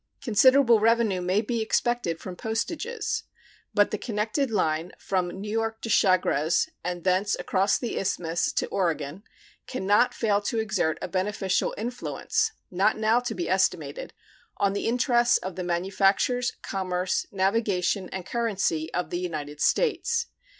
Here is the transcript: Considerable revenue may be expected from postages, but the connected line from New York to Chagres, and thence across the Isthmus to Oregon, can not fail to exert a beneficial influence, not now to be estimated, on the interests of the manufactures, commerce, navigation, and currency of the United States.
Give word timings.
Considerable 0.19 0.79
revenue 0.79 1.21
may 1.21 1.41
be 1.41 1.61
expected 1.61 2.19
from 2.19 2.35
postages, 2.35 3.21
but 3.71 3.91
the 3.91 3.99
connected 3.99 4.49
line 4.49 4.91
from 4.97 5.29
New 5.29 5.51
York 5.51 5.79
to 5.81 5.89
Chagres, 5.91 6.67
and 6.83 7.03
thence 7.03 7.35
across 7.37 7.77
the 7.77 7.99
Isthmus 7.99 8.51
to 8.53 8.65
Oregon, 8.69 9.21
can 9.67 9.85
not 9.85 10.15
fail 10.15 10.41
to 10.41 10.57
exert 10.57 10.97
a 11.03 11.07
beneficial 11.07 11.75
influence, 11.77 12.51
not 12.71 12.97
now 12.97 13.19
to 13.19 13.35
be 13.35 13.47
estimated, 13.47 14.11
on 14.57 14.73
the 14.73 14.87
interests 14.87 15.37
of 15.37 15.55
the 15.55 15.63
manufactures, 15.63 16.53
commerce, 16.63 17.27
navigation, 17.31 18.09
and 18.09 18.25
currency 18.25 18.91
of 18.95 19.11
the 19.11 19.19
United 19.19 19.61
States. 19.61 20.25